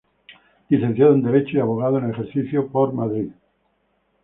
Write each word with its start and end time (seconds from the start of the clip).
Licenciado 0.69 1.13
en 1.13 1.21
Derecho 1.21 1.57
y 1.57 1.59
Abogado 1.59 1.99
en 1.99 2.09
ejercicio 2.09 2.67
en 2.73 2.95
Madrid. 2.95 3.31